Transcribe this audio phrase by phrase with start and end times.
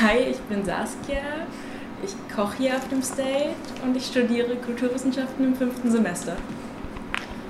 [0.00, 1.24] Hi, ich bin Saskia.
[2.04, 6.36] Ich koche hier auf dem State und ich studiere Kulturwissenschaften im fünften Semester.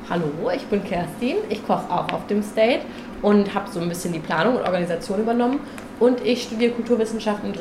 [0.08, 1.37] Hallo, ich bin Kerstin.
[1.50, 2.87] Ich koche auch auf dem State
[3.21, 5.61] und habe so ein bisschen die Planung und Organisation übernommen.
[6.00, 7.53] Und ich studiere Kulturwissenschaften.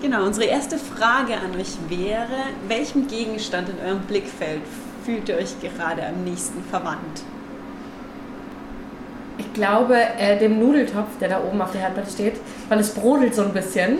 [0.00, 4.62] Genau, unsere erste Frage an euch wäre, welchem Gegenstand in eurem Blickfeld
[5.04, 7.24] fühlt ihr euch gerade am nächsten verwandt?
[9.38, 12.34] Ich glaube, äh, dem Nudeltopf, der da oben auf der Herdplatte steht,
[12.68, 13.98] weil es brodelt so ein bisschen.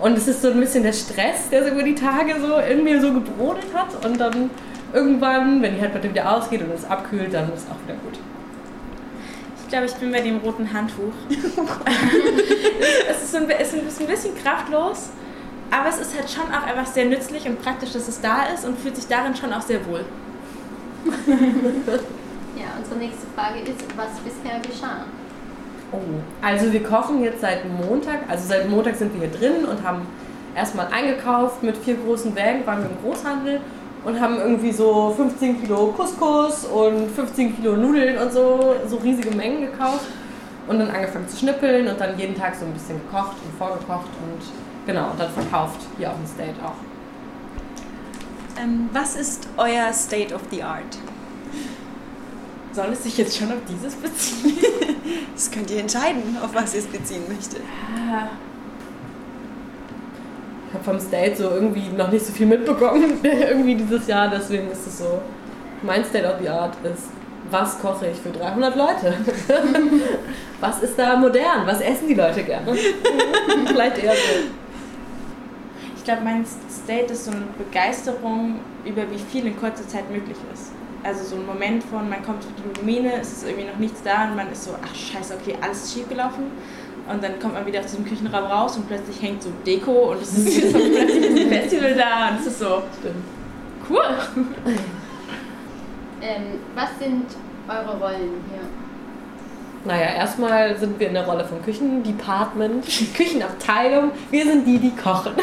[0.00, 3.00] Und es ist so ein bisschen der Stress, der so über die Tage so irgendwie
[3.00, 4.04] so gebrodelt hat.
[4.04, 4.50] Und dann
[4.92, 8.18] irgendwann, wenn die Herdplatte wieder ausgeht und es abkühlt, dann ist es auch wieder gut.
[9.62, 11.12] Ich glaube, ich bin bei dem roten Handtuch.
[13.10, 15.10] es, ist ein, es ist ein bisschen kraftlos,
[15.72, 18.64] aber es ist halt schon auch einfach sehr nützlich und praktisch, dass es da ist
[18.64, 20.04] und fühlt sich darin schon auch sehr wohl.
[22.56, 25.04] Ja, unsere nächste Frage ist, was bisher geschah.
[25.92, 25.98] Oh,
[26.42, 30.06] also wir kochen jetzt seit Montag, also seit Montag sind wir hier drin und haben
[30.54, 33.60] erstmal eingekauft mit vier großen Wägen, waren wir im Großhandel
[34.04, 39.30] und haben irgendwie so 15 Kilo Couscous und 15 Kilo Nudeln und so, so riesige
[39.36, 40.06] Mengen gekauft
[40.66, 44.08] und dann angefangen zu schnippeln und dann jeden Tag so ein bisschen gekocht und vorgekocht
[44.22, 44.42] und
[44.86, 46.76] genau, und dann verkauft hier auf dem State auch.
[48.60, 50.98] Ähm, was ist euer State of the Art?
[52.76, 54.58] Soll es sich jetzt schon auf dieses beziehen?
[55.34, 57.60] Das könnt ihr entscheiden, auf was ihr es beziehen möchtet.
[60.68, 64.70] Ich habe vom State so irgendwie noch nicht so viel mitbekommen, irgendwie dieses Jahr, deswegen
[64.70, 65.22] ist es so.
[65.82, 67.04] Mein State of the Art ist,
[67.50, 69.14] was koche ich für 300 Leute?
[70.60, 71.66] was ist da modern?
[71.66, 72.74] Was essen die Leute gerne?
[73.66, 74.50] Vielleicht eher so.
[75.96, 80.36] Ich glaube, mein State ist so eine Begeisterung über wie viel in kurzer Zeit möglich
[80.52, 80.72] ist.
[81.06, 84.02] Also so ein Moment von, man kommt durch die Domine, es ist irgendwie noch nichts
[84.02, 86.50] da und man ist so, ach scheiße, okay, alles ist schief gelaufen.
[87.08, 90.22] Und dann kommt man wieder aus diesem Küchenraum raus und plötzlich hängt so Deko und
[90.22, 93.24] es ist so plötzlich ein Festival da und es ist so, Stimmt.
[93.88, 94.74] cool.
[96.22, 97.26] Ähm, was sind
[97.68, 98.62] eure Rollen hier?
[99.84, 104.10] Naja, erstmal sind wir in der Rolle von Küchendepartment, Küchenabteilung.
[104.30, 105.34] Wir sind die, die kochen.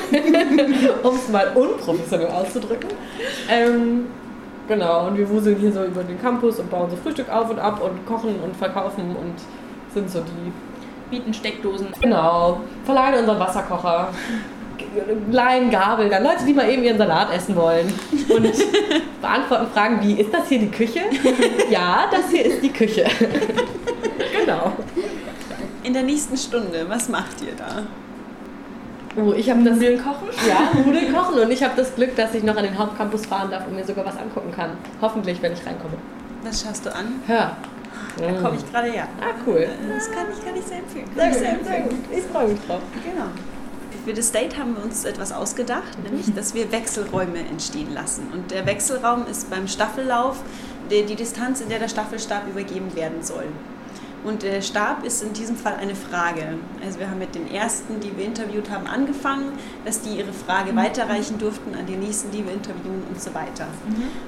[1.03, 2.89] um es mal unprofessionell auszudrücken.
[3.49, 4.07] Ähm,
[4.67, 7.59] genau, und wir wuseln hier so über den Campus und bauen so Frühstück auf und
[7.59, 9.35] ab und kochen und verkaufen und
[9.93, 10.51] sind so die
[11.09, 11.87] Bieten Steckdosen.
[12.01, 14.09] Genau, verleihen unseren Wasserkocher,
[15.31, 17.93] leihen Gabel, dann Leute, die mal eben ihren Salat essen wollen
[18.29, 18.53] und
[19.21, 21.01] beantworten Fragen wie, ist das hier die Küche?
[21.69, 23.05] ja, das hier ist die Küche.
[24.39, 24.73] genau.
[25.83, 27.83] In der nächsten Stunde, was macht ihr da?
[29.15, 30.27] Oh, ich habe das Nudeln kochen?
[30.47, 33.51] ja, Nudeln kochen und ich habe das Glück, dass ich noch an den Hauptcampus fahren
[33.51, 34.71] darf und mir sogar was angucken kann.
[35.01, 35.97] Hoffentlich, wenn ich reinkomme.
[36.43, 37.21] Was schaust du an?
[37.27, 37.55] Hör.
[38.17, 39.07] Da komme ich gerade her.
[39.21, 39.67] Ah, cool.
[39.95, 41.05] Das kann ich, kann ich sehr empfehlen.
[41.15, 41.89] Sehr sehr sehr empfehlen.
[41.89, 42.17] gut.
[42.17, 42.81] Ich freue mich drauf.
[43.03, 43.25] Genau.
[44.05, 48.27] Für das Date haben wir uns etwas ausgedacht, nämlich, dass wir Wechselräume entstehen lassen.
[48.33, 50.37] Und der Wechselraum ist beim Staffellauf
[50.91, 53.45] der, die Distanz, in der der Staffelstab übergeben werden soll.
[54.23, 56.57] Und der Stab ist in diesem Fall eine Frage.
[56.83, 59.51] Also wir haben mit den ersten, die wir interviewt haben, angefangen,
[59.83, 63.67] dass die ihre Frage weiterreichen durften an die nächsten, die wir interviewen und so weiter.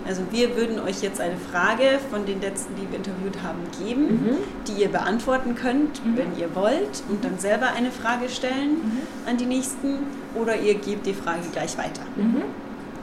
[0.05, 4.37] Also wir würden euch jetzt eine Frage von den letzten, die wir interviewt haben, geben,
[4.67, 9.45] die ihr beantworten könnt, wenn ihr wollt, und dann selber eine Frage stellen an die
[9.45, 9.99] nächsten
[10.35, 12.01] oder ihr gebt die Frage gleich weiter.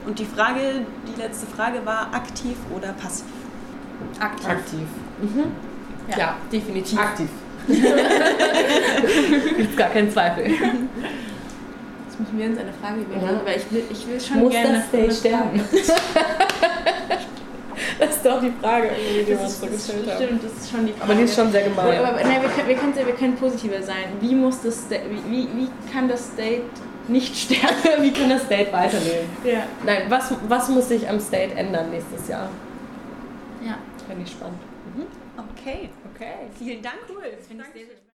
[0.05, 3.25] Und die Frage, die letzte Frage war aktiv oder passiv.
[4.19, 4.49] Aktiv.
[4.49, 4.87] Aktiv.
[5.21, 5.72] Mhm.
[6.11, 6.17] Ja.
[6.17, 6.35] Ja.
[6.51, 6.99] definitiv.
[6.99, 7.29] Aktiv.
[9.57, 10.45] Gibt's gar keinen Zweifel.
[10.45, 10.59] Jetzt
[12.19, 13.41] müssen wir uns eine Frage überlegen, Ja.
[13.45, 15.61] weil ich will, ich will schon Muss gerne das State eine sterben?
[17.99, 20.23] das ist doch die Frage, die wir Das uns so das gestellt haben.
[20.23, 21.03] stimmt, das ist schon die Frage.
[21.05, 21.79] Aber die ist schon sehr gemein.
[21.97, 24.05] Aber, aber nein, wir können, wir, können, wir können positiver sein.
[24.19, 24.85] Wie muss das
[25.29, 26.63] wie, wie, kann das Date
[27.07, 28.01] nicht sterben?
[28.01, 29.29] Wie kann das State weiterleben?
[29.43, 29.63] Ja.
[29.85, 32.49] Nein, was, was muss sich am State ändern nächstes Jahr?
[33.65, 33.77] Ja.
[34.07, 34.57] Fände ich spannend.
[35.37, 36.49] Okay, Okay.
[36.57, 36.99] vielen Dank.
[37.09, 37.31] Cool.
[37.35, 38.03] Das finde ich sehr, sehr